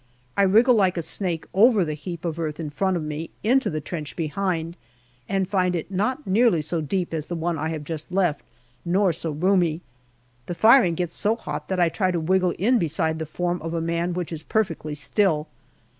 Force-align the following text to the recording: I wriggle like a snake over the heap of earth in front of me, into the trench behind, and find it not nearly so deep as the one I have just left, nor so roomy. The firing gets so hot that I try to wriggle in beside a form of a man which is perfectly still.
I 0.35 0.41
wriggle 0.41 0.73
like 0.73 0.97
a 0.97 1.03
snake 1.03 1.45
over 1.53 1.85
the 1.85 1.93
heap 1.93 2.25
of 2.25 2.39
earth 2.39 2.59
in 2.59 2.71
front 2.71 2.97
of 2.97 3.03
me, 3.03 3.29
into 3.43 3.69
the 3.69 3.79
trench 3.79 4.15
behind, 4.15 4.75
and 5.29 5.47
find 5.47 5.75
it 5.75 5.91
not 5.91 6.25
nearly 6.25 6.59
so 6.63 6.81
deep 6.81 7.13
as 7.13 7.27
the 7.27 7.35
one 7.35 7.59
I 7.59 7.69
have 7.69 7.83
just 7.83 8.11
left, 8.11 8.41
nor 8.83 9.13
so 9.13 9.29
roomy. 9.29 9.81
The 10.47 10.55
firing 10.55 10.95
gets 10.95 11.15
so 11.15 11.35
hot 11.35 11.67
that 11.67 11.79
I 11.79 11.89
try 11.89 12.09
to 12.09 12.17
wriggle 12.17 12.55
in 12.57 12.79
beside 12.79 13.21
a 13.21 13.27
form 13.27 13.61
of 13.61 13.75
a 13.75 13.79
man 13.79 14.15
which 14.15 14.31
is 14.31 14.41
perfectly 14.41 14.95
still. 14.95 15.47